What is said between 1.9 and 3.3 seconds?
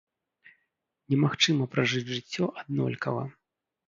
жыццё аднолькава.